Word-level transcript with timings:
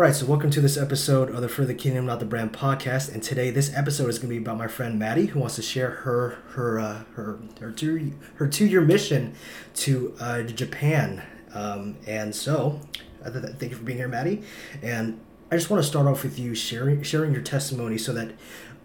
All 0.00 0.06
right, 0.06 0.16
so 0.16 0.24
welcome 0.24 0.48
to 0.52 0.62
this 0.62 0.78
episode 0.78 1.28
of 1.28 1.42
the 1.42 1.48
For 1.50 1.66
the 1.66 1.74
Kingdom 1.74 2.06
Not 2.06 2.20
the 2.20 2.24
Brand 2.24 2.54
podcast, 2.54 3.12
and 3.12 3.22
today 3.22 3.50
this 3.50 3.70
episode 3.76 4.08
is 4.08 4.18
going 4.18 4.30
to 4.30 4.34
be 4.34 4.42
about 4.42 4.56
my 4.56 4.66
friend 4.66 4.98
Maddie, 4.98 5.26
who 5.26 5.40
wants 5.40 5.56
to 5.56 5.62
share 5.62 5.90
her 5.90 6.38
her 6.52 6.80
uh, 6.80 7.02
her 7.16 7.38
her 7.60 7.70
two 7.70 8.14
her 8.36 8.48
two 8.48 8.64
year 8.64 8.80
mission 8.80 9.34
to 9.74 10.14
uh, 10.18 10.40
Japan. 10.44 11.22
Um, 11.52 11.98
and 12.06 12.34
so, 12.34 12.80
th- 13.22 13.44
thank 13.58 13.72
you 13.72 13.76
for 13.76 13.82
being 13.82 13.98
here, 13.98 14.08
Maddie. 14.08 14.42
And 14.80 15.20
I 15.52 15.56
just 15.56 15.68
want 15.68 15.82
to 15.82 15.86
start 15.86 16.06
off 16.06 16.22
with 16.22 16.38
you 16.38 16.54
sharing 16.54 17.02
sharing 17.02 17.34
your 17.34 17.42
testimony 17.42 17.98
so 17.98 18.14
that 18.14 18.32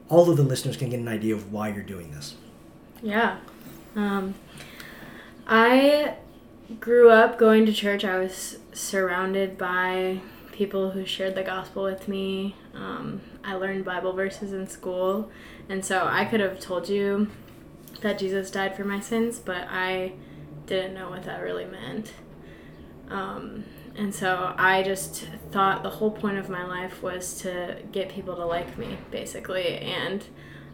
all 0.09 0.29
of 0.29 0.35
the 0.35 0.43
listeners 0.43 0.75
can 0.75 0.89
get 0.89 0.99
an 0.99 1.07
idea 1.07 1.33
of 1.33 1.49
why 1.49 1.69
you're 1.69 1.81
doing 1.81 2.11
this. 2.11 2.35
Yeah, 3.01 3.37
um, 3.95 4.35
I 5.47 6.15
grew 6.81 7.09
up 7.09 7.39
going 7.39 7.65
to 7.67 7.71
church. 7.71 8.03
I 8.03 8.19
was 8.19 8.57
surrounded 8.73 9.57
by 9.57 10.19
people 10.55 10.91
who 10.91 11.05
shared 11.05 11.35
the 11.35 11.43
gospel 11.43 11.83
with 11.83 12.07
me. 12.07 12.55
Um, 12.73 13.21
I 13.43 13.55
learned 13.55 13.83
Bible 13.83 14.13
verses 14.13 14.53
in 14.53 14.67
school, 14.67 15.29
and 15.69 15.83
so 15.83 16.07
I 16.07 16.25
could 16.25 16.39
have 16.39 16.59
told 16.59 16.87
you 16.89 17.29
that 18.01 18.17
Jesus 18.17 18.49
died 18.49 18.75
for 18.75 18.85
my 18.85 18.99
sins, 18.99 19.39
but 19.39 19.67
I 19.69 20.13
didn't 20.65 20.93
know 20.93 21.09
what 21.09 21.23
that 21.23 21.41
really 21.41 21.65
meant. 21.65 22.13
Um, 23.09 23.65
and 23.97 24.13
so 24.13 24.53
I 24.57 24.83
just 24.83 25.27
thought 25.51 25.83
the 25.83 25.89
whole 25.89 26.11
point 26.11 26.37
of 26.37 26.49
my 26.49 26.65
life 26.65 27.03
was 27.03 27.37
to 27.41 27.77
get 27.91 28.09
people 28.09 28.35
to 28.35 28.45
like 28.45 28.77
me, 28.77 28.97
basically. 29.11 29.77
And 29.77 30.23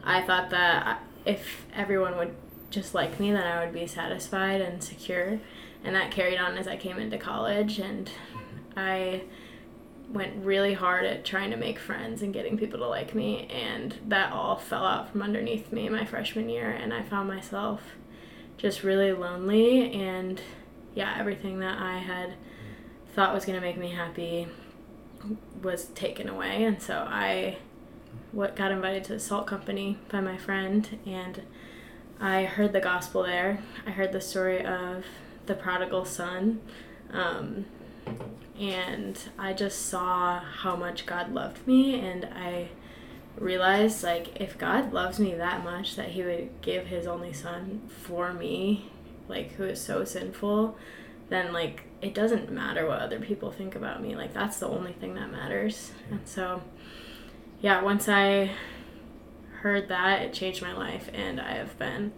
I 0.04 0.22
thought 0.22 0.50
that 0.52 1.04
if 1.26 1.66
everyone 1.74 2.18
would 2.18 2.36
just 2.70 2.96
like 2.96 3.20
me, 3.20 3.32
then 3.32 3.44
I 3.44 3.64
would 3.64 3.74
be 3.74 3.86
satisfied 3.86 4.62
and 4.62 4.84
secure. 4.84 5.40
And 5.84 5.96
that 5.96 6.12
carried 6.12 6.38
on 6.38 6.58
as 6.58 6.68
I 6.68 6.78
came 6.78 6.98
into 6.98 7.18
college. 7.18 7.78
And 7.80 8.10
I 8.76 9.24
went 10.14 10.46
really 10.46 10.74
hard 10.74 11.06
at 11.06 11.24
trying 11.24 11.52
to 11.52 11.58
make 11.58 11.80
friends 11.80 12.22
and 12.22 12.34
getting 12.34 12.58
people 12.58 12.80
to 12.80 12.88
like 12.88 13.16
me 13.16 13.48
and 13.48 13.98
that 14.08 14.32
all 14.32 14.58
fell 14.58 14.86
out 14.86 15.10
from 15.10 15.22
underneath 15.22 15.72
me 15.72 15.88
my 15.90 16.06
freshman 16.06 16.50
year 16.50 16.70
and 16.70 16.94
I 16.94 17.02
found 17.04 17.28
myself 17.28 17.82
just 18.58 18.84
really 18.84 19.14
lonely 19.14 19.92
and 19.94 20.42
yeah 20.94 21.16
everything 21.18 21.60
that 21.60 21.80
I 21.80 22.00
had 22.00 22.34
thought 23.16 23.34
was 23.34 23.46
going 23.46 23.60
to 23.60 23.66
make 23.66 23.78
me 23.78 23.92
happy 23.92 24.48
was 25.62 25.86
taken 25.86 26.28
away 26.28 26.64
and 26.64 26.82
so 26.82 27.06
I 27.08 27.58
what 28.32 28.56
got 28.56 28.72
invited 28.72 29.04
to 29.06 29.14
the 29.14 29.20
salt 29.20 29.48
company 29.48 29.98
by 30.10 30.20
my 30.20 30.38
friend 30.38 31.00
and 31.06 31.42
I 32.24 32.44
heard 32.44 32.72
the 32.72 32.80
gospel 32.80 33.24
there. 33.24 33.64
I 33.88 33.90
heard 33.90 34.12
the 34.12 34.22
story 34.22 34.64
of 34.64 35.06
the 35.48 35.56
prodigal 35.56 36.06
son 36.06 36.62
um, 37.12 37.66
and 38.62 39.18
I 39.40 39.54
just 39.54 39.88
saw 39.88 40.40
how 40.40 40.76
much 40.76 41.08
God 41.08 41.34
loved 41.34 41.66
me 41.66 42.00
and 42.00 42.26
I 42.26 42.70
realized 43.36 44.04
like 44.04 44.40
if 44.40 44.58
God 44.58 44.94
loves 44.94 45.20
me 45.20 45.34
that 45.34 45.64
much 45.64 45.96
that 45.96 46.10
he 46.10 46.22
would 46.22 46.50
give 46.62 46.86
his 46.86 47.08
only 47.08 47.34
son 47.34 47.82
for 47.88 48.34
me 48.34 48.92
like 49.28 49.54
who 49.54 49.64
is 49.64 49.82
so 49.82 50.06
sinful 50.06 50.78
then 51.30 51.52
like 51.52 51.84
it 52.02 52.14
doesn't 52.14 52.52
matter 52.52 52.86
what 52.88 53.00
other 53.00 53.20
people 53.20 53.52
think 53.52 53.76
about 53.76 54.02
me. 54.02 54.16
Like 54.16 54.34
that's 54.34 54.58
the 54.60 54.68
only 54.68 54.92
thing 54.94 55.16
that 55.16 55.32
matters. 55.32 55.92
And 56.12 56.22
so 56.26 56.62
yeah 57.62 57.82
once 57.82 58.08
I 58.08 58.52
heard 59.62 59.88
that 59.88 60.22
it 60.22 60.34
changed 60.34 60.62
my 60.62 60.74
life 60.74 61.10
and 61.14 61.42
I 61.42 61.54
have 61.54 61.80
been 61.80 62.12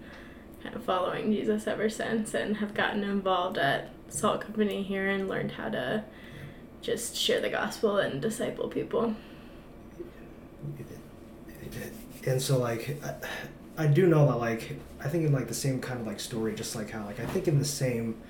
kind 0.61 0.75
of 0.75 0.83
following 0.83 1.31
Jesus 1.31 1.67
ever 1.67 1.89
since 1.89 2.33
and 2.33 2.57
have 2.57 2.73
gotten 2.73 3.03
involved 3.03 3.57
at 3.57 3.91
Salt 4.09 4.41
Company 4.41 4.83
here 4.83 5.07
and 5.07 5.29
learned 5.29 5.53
how 5.53 5.69
to 5.69 6.03
just 6.83 7.15
share 7.15 7.39
the 7.39 7.49
gospel 7.49 7.97
and 7.97 8.21
disciple 8.21 8.67
people. 8.67 9.15
And 12.25 12.41
so, 12.41 12.57
like, 12.57 13.01
I, 13.03 13.83
I 13.83 13.87
do 13.87 14.07
know 14.07 14.27
that, 14.27 14.35
like, 14.35 14.77
I 14.99 15.09
think 15.09 15.25
in 15.25 15.33
like 15.33 15.47
the 15.47 15.53
same 15.53 15.81
kind 15.81 15.99
of 15.99 16.07
like 16.07 16.19
story, 16.19 16.53
just 16.53 16.75
like 16.75 16.91
how, 16.91 17.05
like, 17.05 17.19
I 17.19 17.25
think 17.25 17.47
in 17.47 17.59
the 17.59 17.65
same 17.65 18.21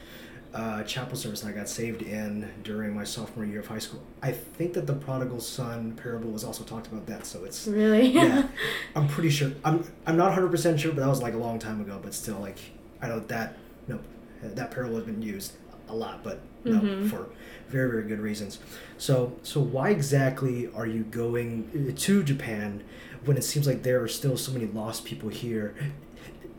uh, 0.53 0.83
chapel 0.83 1.17
service 1.17 1.44
I 1.44 1.51
got 1.51 1.67
saved 1.67 2.01
in 2.03 2.51
during 2.63 2.95
my 2.95 3.03
sophomore 3.03 3.45
year 3.45 3.59
of 3.59 3.67
high 3.67 3.79
school. 3.79 4.01
I 4.22 4.31
think 4.31 4.73
that 4.73 4.88
the 4.88 4.94
prodigal 4.94 5.39
son 5.39 5.94
parable 5.94 6.29
was 6.29 6.44
also 6.44 6.63
talked 6.63 6.88
about 6.88 7.07
that. 7.07 7.25
So 7.25 7.44
it's 7.44 7.67
really 7.67 8.07
yeah. 8.07 8.47
I'm 8.95 9.07
pretty 9.07 9.29
sure. 9.29 9.51
I'm 9.66 9.83
I'm 10.05 10.16
not 10.16 10.25
100 10.25 10.49
percent 10.49 10.79
sure, 10.79 10.91
but 10.91 11.01
that 11.01 11.09
was 11.09 11.22
like 11.22 11.33
a 11.33 11.38
long 11.38 11.59
time 11.59 11.81
ago. 11.81 11.99
But 12.01 12.13
still, 12.13 12.39
like, 12.39 12.59
I 13.01 13.07
know 13.07 13.19
that 13.19 13.57
no, 13.88 13.99
that 14.41 14.72
parable 14.72 14.95
has 14.95 15.05
been 15.05 15.22
used 15.22 15.53
a 15.89 15.95
lot, 15.95 16.23
but 16.23 16.41
no, 16.63 16.79
mm-hmm. 16.79 17.07
for 17.07 17.29
very 17.67 17.89
very 17.89 18.03
good 18.03 18.19
reasons. 18.19 18.59
So 18.97 19.38
so 19.44 19.59
why 19.59 19.89
exactly 19.89 20.69
are 20.73 20.88
you 20.88 21.03
going 21.03 21.89
uh, 21.89 21.99
to 21.99 22.23
Japan 22.23 22.83
when 23.25 23.38
it 23.38 23.44
seems 23.44 23.67
like 23.67 23.83
there 23.83 24.01
are 24.01 24.07
still 24.07 24.38
so 24.38 24.51
many 24.51 24.66
lost 24.66 25.05
people 25.05 25.29
here? 25.29 25.75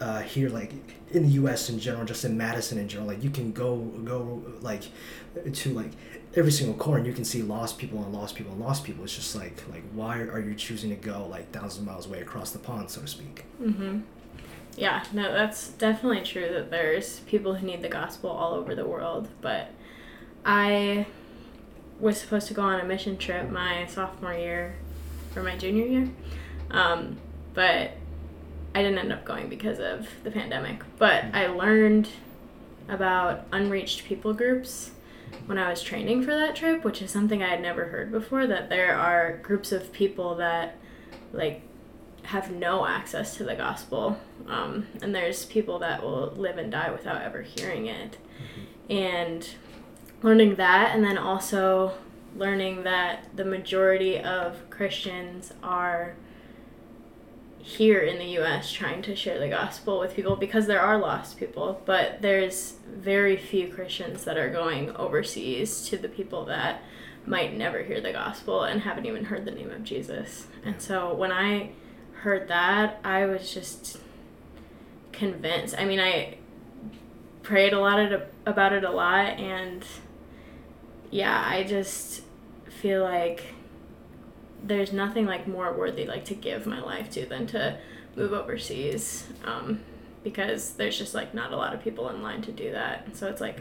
Uh, 0.01 0.23
here 0.23 0.49
like 0.49 0.73
in 1.13 1.23
the 1.23 1.29
U.S. 1.35 1.71
in 1.71 1.79
general, 1.79 2.05
just 2.05 2.25
in 2.25 2.37
Madison 2.37 2.79
in 2.79 2.89
general, 2.89 3.07
like 3.07 3.23
you 3.23 3.31
can 3.31 3.53
go 3.53 3.77
go 4.05 4.43
like 4.61 4.83
to 5.53 5.73
like 5.73 5.93
every 6.35 6.51
single 6.51 6.77
corner, 6.77 6.99
and 6.99 7.07
you 7.07 7.13
can 7.13 7.25
see 7.25 7.43
lost 7.43 7.79
people 7.79 8.03
and 8.03 8.13
lost 8.13 8.35
people 8.35 8.53
and 8.53 8.61
lost 8.61 8.85
people. 8.85 9.05
It's 9.05 9.15
just 9.15 9.37
like 9.37 9.63
like 9.71 9.85
why 9.93 10.19
are 10.19 10.41
you 10.41 10.55
choosing 10.55 10.91
to 10.91 10.97
go 10.97 11.27
like 11.31 11.53
thousands 11.53 11.79
of 11.79 11.87
miles 11.87 12.07
away 12.07 12.21
across 12.21 12.51
the 12.51 12.59
pond, 12.59 12.91
so 12.91 13.03
to 13.03 13.07
speak? 13.07 13.45
Mm-hmm. 13.63 14.01
Yeah, 14.77 15.05
no, 15.13 15.33
that's 15.33 15.69
definitely 15.69 16.23
true 16.23 16.49
that 16.53 16.71
there's 16.71 17.21
people 17.21 17.55
who 17.55 17.67
need 17.67 17.83
the 17.83 17.89
gospel 17.89 18.31
all 18.31 18.55
over 18.55 18.75
the 18.75 18.85
world, 18.85 19.29
but 19.41 19.71
I 20.45 21.07
was 22.01 22.21
supposed 22.21 22.49
to 22.49 22.55
go 22.55 22.63
on 22.63 22.81
a 22.81 22.85
mission 22.85 23.17
trip 23.17 23.51
my 23.51 23.87
sophomore 23.87 24.35
year 24.35 24.75
or 25.37 25.43
my 25.43 25.57
junior 25.57 25.87
year. 25.87 26.11
Um, 26.71 27.19
but 27.55 27.93
I 28.75 28.83
didn't 28.83 28.99
end 28.99 29.13
up 29.13 29.25
going 29.25 29.49
because 29.49 29.79
of 29.79 30.09
the 30.25 30.31
pandemic. 30.31 30.83
But 30.99 31.27
I 31.33 31.47
learned 31.47 32.09
about 32.89 33.47
unreached 33.53 34.05
people 34.05 34.35
groups 34.35 34.91
when 35.47 35.59
I 35.59 35.71
was 35.71 35.83
training 35.83 36.23
for 36.23 36.35
that 36.35 36.57
trip, 36.57 36.85
which 36.85 37.01
is 37.01 37.11
something 37.11 37.43
I 37.43 37.49
had 37.49 37.63
never 37.63 37.87
heard 37.87 38.11
before 38.11 38.47
that 38.47 38.69
there 38.69 38.97
are 38.97 39.39
groups 39.39 39.73
of 39.73 39.93
people 39.93 40.35
that 40.37 40.77
like 41.33 41.63
have 42.25 42.51
no 42.51 42.87
access 42.87 43.37
to 43.37 43.45
the 43.45 43.55
gospel. 43.55 44.19
Um, 44.49 44.87
and 45.03 45.15
there's 45.15 45.45
people 45.45 45.79
that 45.81 46.03
will 46.03 46.33
live 46.37 46.59
and 46.59 46.71
die 46.71 46.91
without 46.91 47.23
ever 47.23 47.43
hearing 47.43 47.87
it. 47.87 48.19
Mm-hmm. 48.19 48.93
And 48.93 49.49
learning 50.23 50.57
that, 50.57 50.95
and 50.95 51.05
then 51.05 51.19
also 51.19 51.93
learning 52.37 52.83
that 52.85 53.29
the 53.37 53.45
majority 53.45 54.19
of 54.19 54.69
Christians 54.71 55.53
are 55.63 56.17
here 57.59 58.01
in 58.01 58.19
the 58.19 58.39
US 58.43 58.71
trying 58.71 59.01
to 59.03 59.17
share 59.17 59.39
the 59.39 59.49
gospel 59.49 59.99
with 59.99 60.15
people 60.15 60.37
because 60.37 60.67
there 60.67 60.81
are 60.81 60.99
lost 60.99 61.39
people, 61.39 61.81
but 61.87 62.21
there's 62.21 62.75
very 62.95 63.37
few 63.37 63.69
Christians 63.69 64.25
that 64.25 64.37
are 64.37 64.51
going 64.51 64.95
overseas 64.97 65.89
to 65.89 65.97
the 65.97 66.09
people 66.09 66.45
that 66.47 66.83
might 67.25 67.57
never 67.57 67.83
hear 67.83 68.03
the 68.03 68.13
gospel 68.13 68.65
and 68.65 68.83
haven't 68.83 69.07
even 69.07 69.25
heard 69.25 69.47
the 69.47 69.51
name 69.51 69.71
of 69.71 69.83
Jesus. 69.83 70.47
And 70.63 70.81
so 70.81 71.15
when 71.15 71.33
I 71.33 71.71
heard 72.25 72.49
that, 72.49 73.01
I 73.05 73.27
was 73.27 73.53
just 73.53 73.99
convinced. 75.13 75.75
I 75.79 75.85
mean, 75.85 76.01
I 76.01 76.39
prayed 77.43 77.75
a 77.75 77.79
lot 77.79 78.01
about 78.47 78.73
it 78.73 78.83
a 78.83 78.91
lot 78.91 79.39
and 79.39 79.85
yeah, 81.11 81.45
I 81.47 81.65
just 81.65 82.23
feel 82.81 83.03
like 83.03 83.45
there's 84.63 84.91
nothing 84.91 85.27
like 85.27 85.47
more 85.47 85.75
worthy 85.75 86.07
like 86.07 86.25
to 86.25 86.35
give 86.35 86.65
my 86.67 86.81
life 86.81 87.11
to 87.11 87.27
than 87.27 87.47
to 87.49 87.79
move 88.17 88.33
overseas 88.33 89.29
um, 89.45 89.81
because 90.23 90.71
there's 90.73 90.97
just 90.97 91.13
like 91.13 91.35
not 91.35 91.53
a 91.53 91.57
lot 91.57 91.75
of 91.75 91.83
people 91.83 92.09
in 92.09 92.23
line 92.23 92.41
to 92.41 92.53
do 92.53 92.73
that. 92.73 93.15
So 93.15 93.29
it's 93.29 93.43
like 93.43 93.61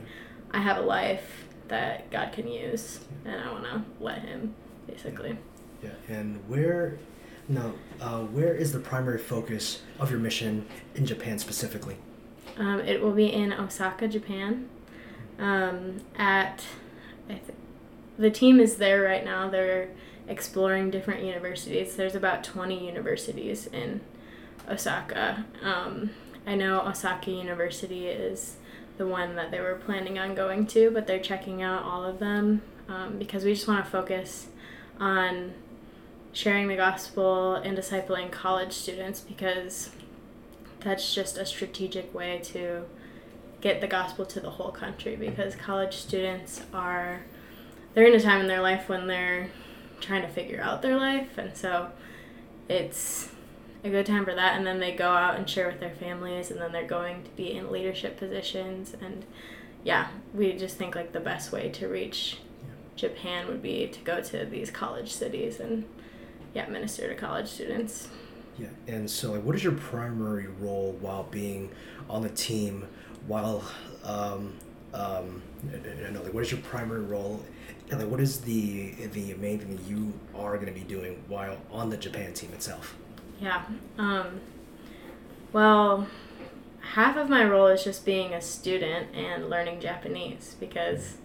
I 0.51 0.61
have 0.61 0.77
a 0.77 0.81
life 0.81 1.45
that 1.67 2.09
God 2.11 2.31
can 2.31 2.47
use 2.47 3.01
and 3.25 3.41
I 3.41 3.51
want 3.51 3.65
to 3.65 3.83
let 3.99 4.19
Him 4.19 4.55
basically. 4.87 5.37
Yeah, 5.83 5.89
and 6.07 6.39
where 6.47 6.97
now, 7.47 7.73
uh, 7.99 8.19
where 8.19 8.53
is 8.53 8.71
the 8.71 8.79
primary 8.79 9.19
focus 9.19 9.81
of 9.99 10.09
your 10.09 10.19
mission 10.19 10.65
in 10.95 11.05
Japan 11.05 11.39
specifically? 11.39 11.97
Um, 12.57 12.79
it 12.81 13.01
will 13.01 13.13
be 13.13 13.31
in 13.31 13.51
Osaka, 13.51 14.07
Japan, 14.07 14.69
um, 15.39 16.01
at 16.15 16.63
th- 17.27 17.41
the 18.17 18.29
team 18.29 18.59
is 18.59 18.75
there 18.75 19.01
right 19.01 19.25
now. 19.25 19.49
They're 19.49 19.89
exploring 20.27 20.91
different 20.91 21.23
universities. 21.23 21.95
There's 21.95 22.15
about 22.15 22.43
20 22.43 22.85
universities 22.85 23.67
in 23.67 24.01
Osaka. 24.69 25.45
Um, 25.61 26.11
I 26.45 26.55
know 26.55 26.81
Osaka 26.81 27.31
University 27.31 28.07
is 28.07 28.57
the 28.97 29.07
one 29.07 29.35
that 29.35 29.51
they 29.51 29.59
were 29.59 29.75
planning 29.75 30.19
on 30.19 30.35
going 30.35 30.67
to, 30.67 30.91
but 30.91 31.07
they're 31.07 31.19
checking 31.19 31.61
out 31.61 31.83
all 31.83 32.05
of 32.05 32.19
them 32.19 32.61
um, 32.87 33.17
because 33.17 33.43
we 33.43 33.53
just 33.53 33.67
want 33.67 33.83
to 33.83 33.89
focus 33.89 34.47
on 34.99 35.53
sharing 36.33 36.67
the 36.67 36.75
gospel 36.75 37.55
and 37.55 37.77
discipling 37.77 38.31
college 38.31 38.73
students 38.73 39.21
because 39.21 39.91
that's 40.81 41.13
just 41.13 41.37
a 41.37 41.45
strategic 41.45 42.13
way 42.13 42.39
to 42.43 42.83
get 43.61 43.79
the 43.79 43.87
gospel 43.87 44.25
to 44.25 44.41
the 44.41 44.49
whole 44.49 44.71
country 44.71 45.15
because 45.15 45.55
college 45.55 45.95
students 45.95 46.63
are 46.73 47.21
they're 47.93 48.07
in 48.07 48.15
a 48.15 48.19
time 48.19 48.41
in 48.41 48.47
their 48.47 48.61
life 48.61 48.89
when 48.89 49.07
they're 49.07 49.49
trying 50.01 50.21
to 50.21 50.27
figure 50.27 50.61
out 50.61 50.81
their 50.81 50.97
life, 50.97 51.37
and 51.37 51.55
so 51.55 51.89
it's 52.67 53.29
a 53.83 53.89
good 53.89 54.05
time 54.05 54.25
for 54.25 54.33
that. 54.35 54.57
And 54.57 54.65
then 54.65 54.79
they 54.79 54.91
go 54.91 55.09
out 55.09 55.35
and 55.35 55.49
share 55.49 55.67
with 55.67 55.79
their 55.79 55.95
families, 55.95 56.51
and 56.51 56.59
then 56.59 56.71
they're 56.71 56.87
going 56.87 57.23
to 57.23 57.29
be 57.31 57.53
in 57.53 57.71
leadership 57.71 58.17
positions. 58.17 58.95
And 59.01 59.25
yeah, 59.83 60.07
we 60.33 60.53
just 60.53 60.77
think 60.77 60.95
like 60.95 61.13
the 61.13 61.19
best 61.19 61.51
way 61.51 61.69
to 61.69 61.87
reach 61.87 62.37
Japan 62.95 63.47
would 63.47 63.61
be 63.61 63.87
to 63.87 63.99
go 64.01 64.21
to 64.21 64.45
these 64.45 64.69
college 64.69 65.13
cities 65.13 65.59
and 65.59 65.85
yeah, 66.53 66.67
minister 66.67 67.07
to 67.07 67.15
college 67.15 67.47
students. 67.47 68.09
Yeah, 68.57 68.67
and 68.87 69.09
so 69.09 69.31
like, 69.31 69.43
what 69.43 69.55
is 69.55 69.63
your 69.63 69.73
primary 69.73 70.47
role 70.47 70.95
while 71.01 71.23
being 71.23 71.71
on 72.09 72.21
the 72.21 72.29
team? 72.29 72.87
While 73.27 73.63
um, 74.03 74.53
um, 74.93 75.41
no, 76.11 76.21
like, 76.21 76.33
what 76.33 76.43
is 76.43 76.51
your 76.51 76.61
primary 76.61 77.01
role? 77.01 77.43
And 77.89 77.99
like, 77.99 78.09
what 78.09 78.19
is 78.19 78.41
the 78.41 78.91
the 79.07 79.33
main 79.35 79.59
thing 79.59 79.75
that 79.75 79.83
you 79.85 80.13
are 80.35 80.55
going 80.55 80.67
to 80.67 80.79
be 80.79 80.85
doing 80.85 81.23
while 81.27 81.57
on 81.71 81.89
the 81.89 81.97
Japan 81.97 82.33
team 82.33 82.51
itself? 82.53 82.95
Yeah. 83.41 83.63
Um, 83.97 84.39
well, 85.51 86.07
half 86.93 87.17
of 87.17 87.29
my 87.29 87.45
role 87.45 87.67
is 87.67 87.83
just 87.83 88.05
being 88.05 88.33
a 88.33 88.41
student 88.41 89.13
and 89.15 89.49
learning 89.49 89.79
Japanese 89.79 90.55
because 90.59 91.15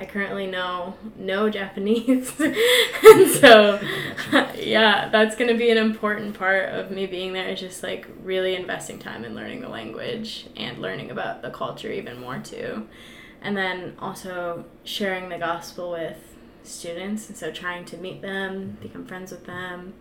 I 0.00 0.06
currently 0.06 0.46
know 0.46 0.94
no 1.18 1.50
Japanese. 1.50 2.32
and 2.40 3.30
so, 3.30 3.78
yeah, 4.56 5.10
that's 5.10 5.36
going 5.36 5.48
to 5.48 5.58
be 5.58 5.70
an 5.70 5.76
important 5.76 6.38
part 6.38 6.70
of 6.70 6.90
me 6.90 7.04
being 7.06 7.34
there 7.34 7.46
is 7.50 7.60
just 7.60 7.82
like 7.82 8.08
really 8.24 8.56
investing 8.56 8.98
time 8.98 9.26
in 9.26 9.34
learning 9.34 9.60
the 9.60 9.68
language 9.68 10.46
and 10.56 10.78
learning 10.78 11.10
about 11.10 11.42
the 11.42 11.50
culture 11.50 11.92
even 11.92 12.18
more 12.18 12.38
too. 12.38 12.88
And 13.42 13.54
then 13.54 13.94
also 13.98 14.64
sharing 14.84 15.28
the 15.28 15.36
gospel 15.36 15.90
with 15.90 16.16
students. 16.62 17.28
And 17.28 17.36
so 17.36 17.52
trying 17.52 17.84
to 17.86 17.98
meet 17.98 18.22
them, 18.22 18.78
become 18.80 19.04
friends 19.04 19.30
with 19.30 19.44
them, 19.44 19.92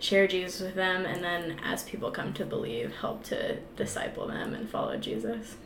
share 0.00 0.26
Jesus 0.26 0.60
with 0.60 0.74
them, 0.74 1.06
and 1.06 1.22
then 1.22 1.60
as 1.62 1.84
people 1.84 2.10
come 2.10 2.32
to 2.34 2.44
believe, 2.44 2.92
help 2.92 3.22
to 3.24 3.58
disciple 3.76 4.26
them 4.26 4.52
and 4.52 4.68
follow 4.68 4.96
Jesus. 4.96 5.56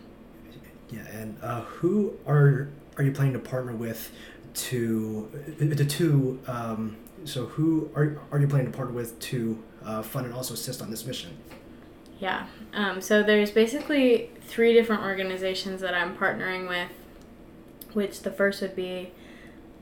Yeah, 0.90 1.06
and 1.10 1.38
uh, 1.42 1.62
who 1.62 2.18
are 2.26 2.68
are 2.96 3.04
you 3.04 3.12
planning 3.12 3.32
to 3.32 3.38
partner 3.38 3.72
with 3.72 4.10
to 4.54 5.28
the 5.58 5.84
two? 5.84 6.40
Um, 6.46 6.96
so 7.24 7.46
who 7.46 7.90
are 7.94 8.18
are 8.30 8.40
you 8.40 8.48
planning 8.48 8.70
to 8.70 8.76
partner 8.76 8.94
with 8.94 9.18
to 9.20 9.62
uh, 9.84 10.02
fund 10.02 10.26
and 10.26 10.34
also 10.34 10.54
assist 10.54 10.82
on 10.82 10.90
this 10.90 11.06
mission? 11.06 11.36
Yeah. 12.18 12.46
Um, 12.72 13.00
so 13.00 13.22
there's 13.22 13.50
basically 13.50 14.30
three 14.42 14.72
different 14.72 15.02
organizations 15.02 15.80
that 15.80 15.94
I'm 15.94 16.16
partnering 16.16 16.68
with, 16.68 16.90
which 17.94 18.20
the 18.20 18.30
first 18.30 18.62
would 18.62 18.76
be 18.76 19.12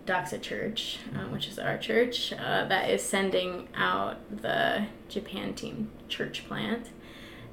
Doxa 0.07 0.41
Church, 0.41 0.99
um, 1.15 1.33
which 1.33 1.49
is 1.49 1.59
our 1.59 1.77
church, 1.77 2.33
uh, 2.33 2.65
that 2.67 2.89
is 2.89 3.03
sending 3.03 3.69
out 3.75 4.17
the 4.43 4.87
Japan 5.09 5.55
Team 5.55 5.91
church 6.09 6.49
plant. 6.49 6.89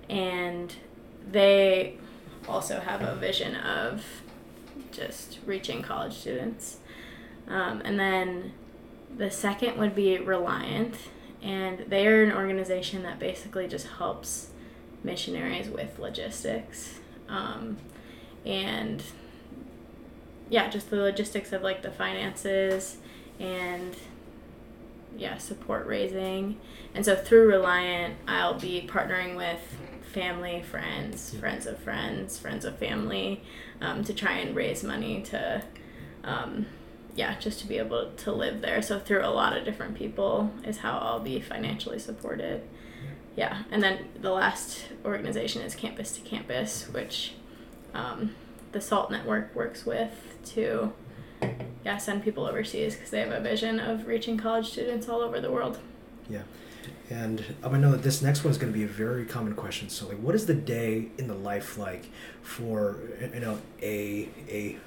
And 0.09 0.73
they 1.29 1.97
also 2.47 2.79
have 2.79 3.01
a 3.01 3.15
vision 3.15 3.55
of 3.55 4.03
just 4.91 5.39
reaching 5.45 5.81
college 5.81 6.13
students. 6.13 6.77
Um, 7.47 7.81
and 7.85 7.99
then 7.99 8.53
the 9.15 9.31
second 9.31 9.77
would 9.77 9.95
be 9.95 10.17
Reliant, 10.17 10.95
and 11.41 11.79
they 11.87 12.07
are 12.07 12.23
an 12.23 12.33
organization 12.33 13.03
that 13.03 13.19
basically 13.19 13.67
just 13.67 13.87
helps 13.87 14.49
missionaries 15.03 15.69
with 15.69 15.97
logistics. 15.99 16.99
Um, 17.29 17.77
and 18.45 19.03
yeah, 20.49 20.69
just 20.69 20.89
the 20.89 20.97
logistics 20.97 21.51
of 21.51 21.61
like 21.61 21.81
the 21.81 21.91
finances 21.91 22.97
and 23.39 23.95
yeah, 25.17 25.37
support 25.37 25.87
raising. 25.87 26.59
And 26.93 27.03
so 27.05 27.15
through 27.15 27.47
Reliant, 27.47 28.15
I'll 28.27 28.59
be 28.59 28.87
partnering 28.89 29.35
with 29.35 29.61
family, 30.17 30.63
friends, 30.63 31.31
yeah. 31.33 31.39
friends 31.39 31.65
of 31.67 31.77
friends, 31.79 32.39
friends 32.39 32.65
of 32.65 32.77
family, 32.77 33.43
um, 33.81 34.03
to 34.03 34.13
try 34.13 34.37
and 34.37 34.55
raise 34.55 34.83
money 34.83 35.21
to, 35.21 35.63
um, 36.23 36.65
yeah, 37.15 37.37
just 37.39 37.59
to 37.59 37.67
be 37.67 37.77
able 37.77 38.11
to 38.11 38.31
live 38.31 38.61
there. 38.61 38.81
So 38.81 38.99
through 38.99 39.23
a 39.23 39.29
lot 39.29 39.55
of 39.55 39.63
different 39.63 39.95
people 39.95 40.51
is 40.63 40.79
how 40.79 40.97
I'll 40.97 41.19
be 41.19 41.39
financially 41.39 41.99
supported. 41.99 42.67
Yeah, 43.35 43.63
and 43.69 43.83
then 43.83 44.07
the 44.19 44.31
last 44.31 44.85
organization 45.05 45.61
is 45.61 45.75
Campus 45.75 46.11
to 46.13 46.21
Campus, 46.21 46.89
which 46.89 47.33
um, 47.93 48.33
the 48.71 48.81
SALT 48.81 49.11
network 49.11 49.53
works 49.53 49.85
with 49.85 50.39
to 50.45 50.93
yeah 51.85 51.97
send 51.97 52.23
people 52.23 52.47
overseas 52.47 52.95
because 52.95 53.11
they 53.11 53.19
have 53.19 53.31
a 53.31 53.39
vision 53.39 53.79
of 53.79 54.07
reaching 54.07 54.37
college 54.37 54.71
students 54.71 55.07
all 55.07 55.21
over 55.21 55.39
the 55.39 55.51
world. 55.51 55.77
Yeah. 56.27 56.41
And 57.09 57.55
I 57.63 57.77
know 57.77 57.91
that 57.91 58.03
this 58.03 58.21
next 58.21 58.43
one 58.43 58.51
is 58.51 58.57
going 58.57 58.71
to 58.71 58.77
be 58.77 58.83
a 58.83 58.87
very 58.87 59.25
common 59.25 59.55
question. 59.55 59.89
So, 59.89 60.07
like, 60.07 60.17
what 60.17 60.35
is 60.35 60.45
the 60.45 60.53
day 60.53 61.07
in 61.17 61.27
the 61.27 61.35
life 61.35 61.77
like 61.77 62.09
for 62.41 62.97
you 63.33 63.39
know 63.39 63.59
a 63.81 64.27
a 64.49 64.77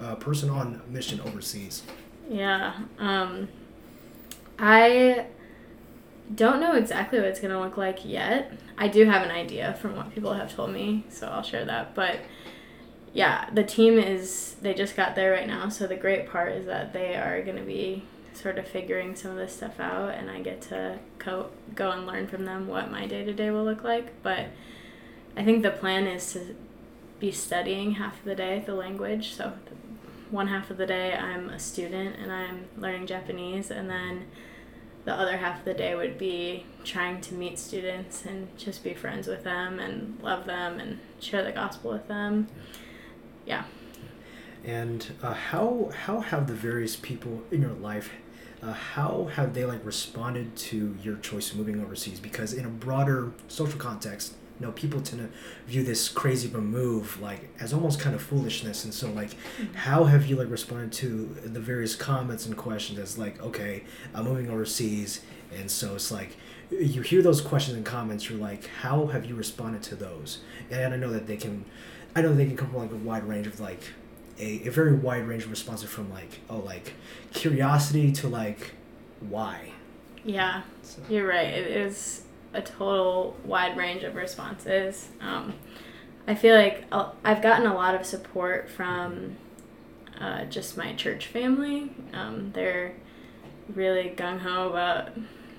uh, 0.00 0.14
person 0.16 0.50
on 0.50 0.82
mission 0.88 1.20
overseas? 1.20 1.82
Yeah, 2.28 2.74
um, 2.98 3.48
I 4.58 5.26
don't 6.34 6.60
know 6.60 6.74
exactly 6.74 7.18
what 7.18 7.28
it's 7.28 7.40
going 7.40 7.52
to 7.52 7.60
look 7.60 7.76
like 7.76 8.04
yet. 8.04 8.52
I 8.78 8.88
do 8.88 9.04
have 9.04 9.22
an 9.22 9.30
idea 9.30 9.74
from 9.80 9.96
what 9.96 10.12
people 10.14 10.32
have 10.32 10.54
told 10.54 10.72
me, 10.72 11.04
so 11.10 11.28
I'll 11.28 11.42
share 11.42 11.64
that. 11.64 11.94
But 11.94 12.20
yeah, 13.12 13.50
the 13.52 13.64
team 13.64 13.98
is 13.98 14.56
they 14.62 14.74
just 14.74 14.96
got 14.96 15.14
there 15.14 15.32
right 15.32 15.46
now. 15.46 15.68
So 15.68 15.86
the 15.86 15.96
great 15.96 16.28
part 16.28 16.52
is 16.52 16.66
that 16.66 16.92
they 16.92 17.14
are 17.14 17.42
going 17.42 17.58
to 17.58 17.62
be 17.62 18.04
sort 18.34 18.58
of 18.58 18.66
figuring 18.66 19.14
some 19.14 19.32
of 19.32 19.36
this 19.36 19.56
stuff 19.56 19.78
out 19.78 20.14
and 20.14 20.30
I 20.30 20.40
get 20.40 20.62
to 20.62 20.98
co- 21.18 21.50
go 21.74 21.90
and 21.90 22.06
learn 22.06 22.26
from 22.26 22.44
them 22.44 22.66
what 22.66 22.90
my 22.90 23.06
day 23.06 23.24
to 23.24 23.32
day 23.32 23.50
will 23.50 23.64
look 23.64 23.84
like. 23.84 24.22
But 24.22 24.46
I 25.36 25.44
think 25.44 25.62
the 25.62 25.70
plan 25.70 26.06
is 26.06 26.32
to 26.32 26.56
be 27.20 27.30
studying 27.30 27.92
half 27.92 28.18
of 28.18 28.24
the 28.24 28.34
day 28.34 28.62
the 28.64 28.74
language. 28.74 29.34
So 29.34 29.52
one 30.30 30.48
half 30.48 30.70
of 30.70 30.76
the 30.76 30.86
day 30.86 31.14
I'm 31.14 31.50
a 31.50 31.58
student 31.58 32.16
and 32.16 32.32
I'm 32.32 32.64
learning 32.76 33.06
Japanese, 33.06 33.70
and 33.70 33.88
then 33.88 34.26
the 35.04 35.12
other 35.12 35.36
half 35.36 35.60
of 35.60 35.64
the 35.64 35.74
day 35.74 35.94
would 35.94 36.16
be 36.18 36.64
trying 36.84 37.20
to 37.20 37.34
meet 37.34 37.58
students 37.58 38.24
and 38.24 38.56
just 38.56 38.82
be 38.82 38.94
friends 38.94 39.26
with 39.26 39.44
them 39.44 39.78
and 39.78 40.18
love 40.22 40.46
them 40.46 40.80
and 40.80 40.98
share 41.20 41.44
the 41.44 41.52
gospel 41.52 41.92
with 41.92 42.08
them. 42.08 42.48
Yeah. 43.46 43.64
And 44.64 45.06
uh, 45.22 45.34
how 45.34 45.90
how 46.04 46.20
have 46.20 46.46
the 46.46 46.54
various 46.54 46.96
people 46.96 47.42
in 47.50 47.62
your 47.62 47.72
life 47.72 48.10
uh, 48.62 48.72
how 48.72 49.28
have 49.34 49.54
they 49.54 49.64
like 49.64 49.84
responded 49.84 50.54
to 50.54 50.96
your 51.02 51.16
choice 51.16 51.50
of 51.50 51.58
moving 51.58 51.82
overseas? 51.82 52.20
Because 52.20 52.52
in 52.52 52.64
a 52.64 52.68
broader 52.68 53.32
social 53.48 53.78
context, 53.78 54.34
you 54.60 54.66
know, 54.66 54.72
people 54.72 55.00
tend 55.00 55.22
to 55.22 55.68
view 55.68 55.82
this 55.82 56.08
crazy 56.08 56.46
of 56.46 56.54
a 56.54 56.60
move 56.60 57.20
like 57.20 57.48
as 57.58 57.72
almost 57.72 57.98
kind 57.98 58.14
of 58.14 58.22
foolishness. 58.22 58.84
And 58.84 58.94
so, 58.94 59.10
like, 59.10 59.30
mm-hmm. 59.30 59.74
how 59.74 60.04
have 60.04 60.26
you 60.26 60.36
like 60.36 60.48
responded 60.48 60.92
to 60.92 61.24
the 61.44 61.58
various 61.58 61.96
comments 61.96 62.46
and 62.46 62.56
questions 62.56 63.00
as 63.00 63.18
like, 63.18 63.42
okay, 63.42 63.82
I'm 64.14 64.24
moving 64.24 64.48
overseas, 64.48 65.22
and 65.52 65.68
so 65.68 65.96
it's 65.96 66.12
like 66.12 66.36
you 66.70 67.02
hear 67.02 67.20
those 67.20 67.40
questions 67.40 67.76
and 67.76 67.84
comments. 67.84 68.30
You're 68.30 68.38
like, 68.38 68.68
how 68.80 69.06
have 69.06 69.24
you 69.24 69.34
responded 69.34 69.82
to 69.84 69.96
those? 69.96 70.38
And 70.70 70.94
I 70.94 70.96
know 70.96 71.10
that 71.10 71.26
they 71.26 71.36
can, 71.36 71.64
I 72.14 72.22
know 72.22 72.32
they 72.32 72.46
can 72.46 72.56
come 72.56 72.70
from 72.70 72.78
like 72.78 72.92
a 72.92 72.96
wide 72.96 73.24
range 73.24 73.48
of 73.48 73.58
like 73.58 73.82
a, 74.38 74.66
a 74.66 74.70
very 74.70 74.94
wide 74.94 75.26
range 75.26 75.44
of 75.44 75.50
responses 75.50 75.88
from 75.88 76.10
like 76.10 76.40
oh 76.48 76.58
like 76.58 76.94
curiosity 77.32 78.12
to 78.12 78.28
like 78.28 78.72
why. 79.20 79.72
Yeah 80.24 80.62
so. 80.82 81.02
you're 81.08 81.26
right. 81.26 81.48
It 81.48 81.68
is 81.68 82.22
a 82.54 82.62
total 82.62 83.36
wide 83.44 83.76
range 83.76 84.02
of 84.02 84.14
responses. 84.14 85.08
Um, 85.20 85.54
i 86.24 86.36
feel 86.36 86.54
like 86.54 86.84
i've 87.24 87.42
gotten 87.42 87.66
a 87.66 87.74
lot 87.74 87.96
of 87.96 88.06
support 88.06 88.70
from 88.70 89.36
uh, 90.20 90.44
just 90.44 90.76
my 90.76 90.94
church 90.94 91.26
family. 91.26 91.90
Um, 92.12 92.52
they're 92.52 92.94
really 93.74 94.14
gung-ho 94.16 94.68
about 94.68 95.10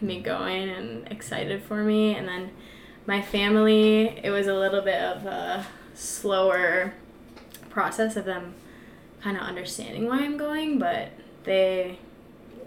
me 0.01 0.21
going 0.21 0.69
and 0.69 1.11
excited 1.11 1.63
for 1.63 1.83
me. 1.83 2.15
And 2.15 2.27
then 2.27 2.51
my 3.05 3.21
family 3.21 4.19
it 4.23 4.29
was 4.29 4.47
a 4.47 4.53
little 4.53 4.81
bit 4.81 5.01
of 5.01 5.25
a 5.25 5.65
slower 5.93 6.93
process 7.69 8.15
of 8.15 8.25
them 8.25 8.55
kind 9.23 9.37
of 9.37 9.43
understanding 9.43 10.05
why 10.05 10.19
I'm 10.19 10.37
going, 10.37 10.79
but 10.79 11.09
they 11.43 11.99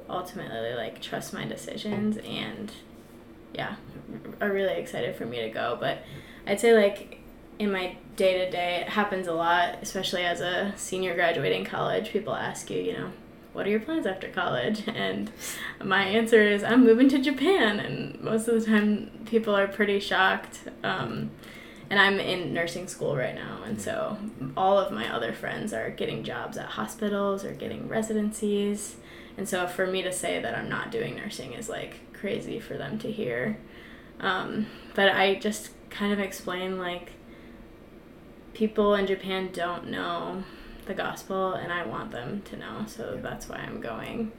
ultimately 0.08 0.74
like 0.74 1.02
trust 1.02 1.34
my 1.34 1.44
decisions 1.44 2.16
and 2.18 2.72
yeah, 3.52 3.76
are 4.40 4.52
really 4.52 4.74
excited 4.74 5.16
for 5.16 5.26
me 5.26 5.40
to 5.40 5.50
go. 5.50 5.76
But 5.78 5.98
I'd 6.46 6.60
say 6.60 6.74
like 6.74 7.20
in 7.58 7.72
my 7.72 7.96
day 8.16 8.44
to 8.44 8.50
day, 8.50 8.82
it 8.82 8.88
happens 8.88 9.26
a 9.26 9.32
lot, 9.32 9.78
especially 9.82 10.24
as 10.24 10.40
a 10.40 10.72
senior 10.76 11.14
graduating 11.14 11.64
college. 11.64 12.10
People 12.10 12.34
ask 12.34 12.70
you, 12.70 12.80
you 12.80 12.92
know, 12.92 13.12
what 13.52 13.66
are 13.66 13.70
your 13.70 13.80
plans 13.80 14.06
after 14.06 14.28
college? 14.28 14.84
And 14.94 15.30
my 15.82 16.04
answer 16.04 16.42
is, 16.42 16.62
I'm 16.62 16.84
moving 16.84 17.08
to 17.10 17.18
Japan. 17.18 17.80
And 17.80 18.20
most 18.20 18.48
of 18.48 18.60
the 18.60 18.66
time, 18.66 19.10
people 19.26 19.54
are 19.56 19.66
pretty 19.66 20.00
shocked. 20.00 20.60
Um, 20.82 21.30
and 21.88 22.00
I'm 22.00 22.18
in 22.18 22.52
nursing 22.52 22.88
school 22.88 23.16
right 23.16 23.34
now, 23.34 23.62
and 23.64 23.80
so 23.80 24.18
all 24.56 24.78
of 24.78 24.92
my 24.92 25.12
other 25.12 25.32
friends 25.32 25.72
are 25.72 25.90
getting 25.90 26.24
jobs 26.24 26.56
at 26.56 26.66
hospitals 26.66 27.44
or 27.44 27.52
getting 27.52 27.88
residencies, 27.88 28.96
and 29.36 29.48
so 29.48 29.66
for 29.66 29.86
me 29.86 30.02
to 30.02 30.12
say 30.12 30.40
that 30.40 30.56
I'm 30.56 30.68
not 30.68 30.90
doing 30.90 31.16
nursing 31.16 31.52
is 31.52 31.68
like 31.68 32.12
crazy 32.12 32.58
for 32.58 32.76
them 32.76 32.98
to 33.00 33.10
hear. 33.10 33.58
Um, 34.20 34.66
but 34.94 35.10
I 35.10 35.34
just 35.34 35.70
kind 35.90 36.12
of 36.12 36.18
explain 36.18 36.78
like 36.78 37.12
people 38.54 38.94
in 38.94 39.06
Japan 39.06 39.50
don't 39.52 39.88
know 39.90 40.42
the 40.86 40.94
gospel, 40.94 41.52
and 41.52 41.72
I 41.72 41.84
want 41.84 42.10
them 42.10 42.42
to 42.46 42.56
know, 42.56 42.84
so 42.86 43.18
that's 43.22 43.48
why 43.48 43.56
I'm 43.56 43.80
going. 43.80 44.32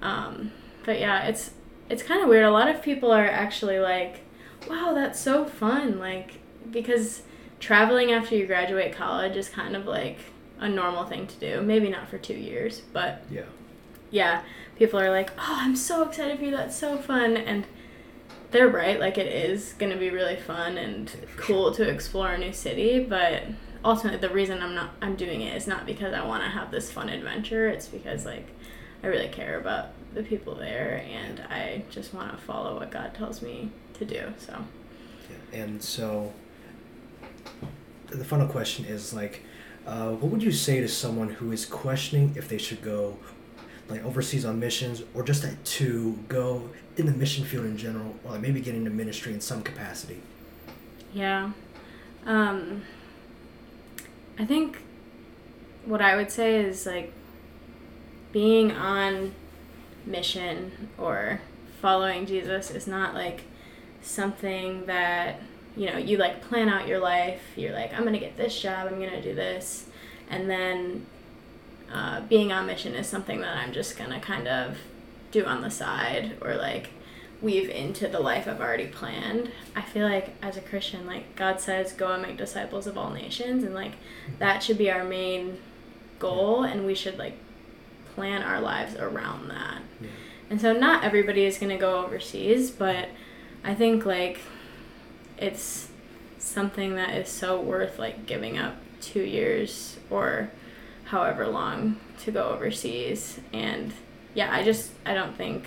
Um, 0.00 0.52
but 0.84 0.98
yeah, 0.98 1.24
it's 1.26 1.50
it's 1.88 2.02
kind 2.02 2.22
of 2.22 2.28
weird. 2.28 2.44
A 2.44 2.50
lot 2.50 2.68
of 2.68 2.82
people 2.82 3.12
are 3.12 3.26
actually 3.26 3.78
like, 3.78 4.20
"Wow, 4.68 4.92
that's 4.94 5.20
so 5.20 5.44
fun!" 5.44 5.98
Like 5.98 6.40
because 6.70 7.22
traveling 7.60 8.12
after 8.12 8.34
you 8.36 8.46
graduate 8.46 8.92
college 8.94 9.36
is 9.36 9.48
kind 9.48 9.74
of 9.76 9.86
like 9.86 10.18
a 10.58 10.68
normal 10.68 11.04
thing 11.04 11.26
to 11.26 11.34
do. 11.36 11.62
Maybe 11.62 11.88
not 11.88 12.08
for 12.08 12.18
two 12.18 12.34
years, 12.34 12.82
but 12.92 13.22
Yeah. 13.30 13.42
yeah, 14.10 14.42
people 14.76 14.98
are 15.00 15.10
like, 15.10 15.30
"Oh, 15.38 15.58
I'm 15.60 15.76
so 15.76 16.06
excited 16.08 16.38
for 16.38 16.44
you. 16.44 16.50
That's 16.50 16.76
so 16.76 16.96
fun." 16.98 17.36
And 17.36 17.64
they're 18.50 18.68
right. 18.68 19.00
Like 19.00 19.18
it 19.18 19.26
is 19.26 19.72
to 19.78 19.96
be 19.96 20.10
really 20.10 20.36
fun 20.36 20.78
and 20.78 21.10
cool 21.36 21.72
to 21.74 21.88
explore 21.88 22.28
a 22.32 22.38
new 22.38 22.52
city, 22.52 23.00
but 23.00 23.42
ultimately 23.84 24.20
the 24.26 24.32
reason 24.32 24.62
I'm 24.62 24.74
not 24.74 24.90
I'm 25.02 25.16
doing 25.16 25.40
it 25.42 25.56
is 25.56 25.66
not 25.66 25.86
because 25.86 26.14
I 26.14 26.24
want 26.24 26.44
to 26.44 26.48
have 26.50 26.70
this 26.70 26.90
fun 26.92 27.08
adventure. 27.08 27.68
It's 27.68 27.88
because 27.88 28.24
like 28.24 28.46
I 29.02 29.08
really 29.08 29.28
care 29.28 29.58
about 29.58 29.88
the 30.14 30.22
people 30.22 30.54
there 30.54 31.04
and 31.10 31.40
I 31.50 31.82
just 31.90 32.14
want 32.14 32.30
to 32.30 32.38
follow 32.38 32.78
what 32.78 32.90
God 32.92 33.14
tells 33.14 33.42
me 33.42 33.70
to 33.94 34.04
do. 34.04 34.32
So, 34.38 34.64
Yeah. 35.52 35.60
And 35.62 35.82
so 35.82 36.32
the 38.08 38.24
final 38.24 38.46
question 38.46 38.84
is 38.84 39.12
like, 39.12 39.42
uh, 39.86 40.12
what 40.12 40.30
would 40.30 40.42
you 40.42 40.52
say 40.52 40.80
to 40.80 40.88
someone 40.88 41.28
who 41.28 41.52
is 41.52 41.66
questioning 41.66 42.34
if 42.36 42.48
they 42.48 42.58
should 42.58 42.82
go 42.82 43.18
like 43.88 44.02
overseas 44.04 44.44
on 44.44 44.58
missions 44.58 45.02
or 45.12 45.22
just 45.22 45.44
to 45.64 46.18
go 46.28 46.70
in 46.96 47.06
the 47.06 47.12
mission 47.12 47.44
field 47.44 47.66
in 47.66 47.76
general 47.76 48.14
or 48.24 48.32
like 48.32 48.40
maybe 48.40 48.60
get 48.60 48.74
into 48.74 48.90
ministry 48.90 49.32
in 49.32 49.40
some 49.40 49.62
capacity? 49.62 50.20
yeah. 51.12 51.50
Um 52.26 52.82
I 54.38 54.44
think 54.44 54.78
what 55.84 56.00
I 56.00 56.16
would 56.16 56.30
say 56.30 56.60
is 56.64 56.86
like 56.86 57.12
being 58.32 58.72
on 58.72 59.34
mission 60.06 60.88
or 60.98 61.40
following 61.80 62.26
Jesus 62.26 62.70
is 62.70 62.86
not 62.86 63.14
like 63.14 63.42
something 64.02 64.86
that 64.86 65.40
you 65.76 65.90
know 65.90 65.98
you 65.98 66.16
like 66.16 66.42
plan 66.42 66.68
out 66.68 66.86
your 66.86 67.00
life. 67.00 67.40
You're 67.56 67.72
like 67.72 67.92
i'm 67.94 68.04
gonna 68.04 68.18
get 68.18 68.36
this 68.36 68.60
job. 68.60 68.86
I'm 68.86 68.98
gonna 69.00 69.22
do 69.22 69.34
this. 69.34 69.86
And 70.30 70.48
then 70.48 71.06
uh, 71.92 72.22
being 72.22 72.50
on 72.50 72.66
mission 72.66 72.94
is 72.94 73.06
something 73.06 73.40
that 73.40 73.56
i'm 73.56 73.72
just 73.72 73.96
gonna 73.96 74.20
kind 74.20 74.48
of 74.48 74.78
do 75.30 75.44
on 75.44 75.60
the 75.60 75.70
side 75.70 76.36
or 76.40 76.56
like 76.56 76.90
weave 77.42 77.68
into 77.68 78.08
the 78.08 78.18
life 78.20 78.48
i've 78.48 78.60
already 78.60 78.86
planned. 78.86 79.50
I 79.76 79.82
feel 79.82 80.08
like 80.08 80.30
as 80.42 80.56
a 80.56 80.60
christian 80.60 81.06
like 81.06 81.36
god 81.36 81.60
says 81.60 81.92
go 81.92 82.12
and 82.12 82.22
make 82.22 82.36
disciples 82.36 82.86
of 82.86 82.96
all 82.96 83.10
nations 83.10 83.64
and 83.64 83.74
like 83.74 83.92
that 84.38 84.62
should 84.62 84.78
be 84.78 84.90
our 84.90 85.04
main 85.04 85.58
goal 86.18 86.64
and 86.64 86.86
we 86.86 86.94
should 86.94 87.18
like 87.18 87.36
plan 88.14 88.42
our 88.42 88.60
lives 88.60 88.94
around 88.96 89.48
that. 89.48 89.82
Yeah. 90.00 90.08
and 90.50 90.60
so 90.60 90.72
not 90.72 91.04
everybody 91.04 91.44
is 91.44 91.58
going 91.58 91.70
to 91.70 91.76
go 91.76 92.04
overseas, 92.04 92.70
but 92.70 93.08
I 93.62 93.74
think 93.74 94.06
like 94.06 94.40
it's 95.38 95.88
something 96.38 96.94
that 96.96 97.14
is 97.14 97.28
so 97.28 97.60
worth 97.60 97.98
like 97.98 98.26
giving 98.26 98.58
up 98.58 98.76
2 99.00 99.20
years 99.20 99.96
or 100.10 100.50
however 101.04 101.46
long 101.46 101.98
to 102.20 102.30
go 102.30 102.48
overseas 102.48 103.40
and 103.52 103.92
yeah, 104.34 104.52
I 104.52 104.62
just 104.64 104.90
I 105.06 105.14
don't 105.14 105.36
think 105.36 105.66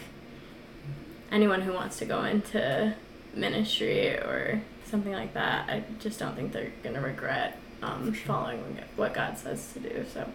anyone 1.31 1.61
who 1.61 1.73
wants 1.73 1.97
to 1.99 2.05
go 2.05 2.23
into 2.23 2.93
ministry 3.33 4.09
or 4.09 4.61
something 4.85 5.11
like 5.13 5.33
that, 5.33 5.69
I 5.69 5.83
just 5.99 6.19
don't 6.19 6.35
think 6.35 6.51
they're 6.53 6.71
going 6.83 6.95
to 6.95 7.01
regret 7.01 7.57
um, 7.81 8.13
sure. 8.13 8.25
following 8.25 8.79
what 8.95 9.13
God 9.13 9.37
says 9.37 9.73
to 9.73 9.79
do. 9.79 10.05
So, 10.13 10.27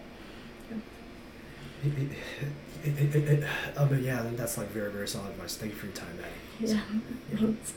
I 1.83 1.85
mean, 1.85 2.15
yeah, 4.03 4.25
that's 4.33 4.57
like 4.57 4.69
very, 4.69 4.91
very 4.91 5.07
solid 5.07 5.31
advice. 5.31 5.57
Thank 5.57 5.73
you 5.73 5.77
for 5.77 5.85
your 5.87 5.95
time, 5.95 6.17
Maddie. 6.17 6.73
yeah. 6.73 6.81
Yeah. 7.31 7.37
Thanks. 7.37 7.73